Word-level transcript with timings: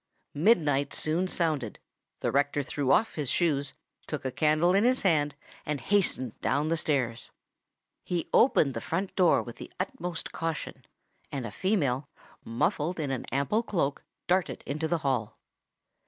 Midnight 0.33 0.95
soon 0.95 1.27
sounded: 1.27 1.77
the 2.21 2.31
rector 2.31 2.63
threw 2.63 2.91
off 2.91 3.13
his 3.13 3.29
shoes, 3.29 3.71
took 4.07 4.25
a 4.25 4.31
candle 4.31 4.73
in 4.73 4.83
his 4.83 5.03
hand, 5.03 5.35
and 5.63 5.79
hastened 5.79 6.41
down 6.41 6.75
stairs. 6.75 7.29
He 8.03 8.27
opened 8.33 8.73
the 8.73 8.81
front 8.81 9.15
door 9.15 9.43
with 9.43 9.57
the 9.57 9.71
utmost 9.79 10.31
caution; 10.31 10.87
and 11.31 11.45
a 11.45 11.51
female, 11.51 12.09
muffled 12.43 12.99
in 12.99 13.11
an 13.11 13.25
ample 13.31 13.61
cloak, 13.61 14.03
darted 14.25 14.63
into 14.65 14.87
the 14.87 14.97
hall. 15.05 15.37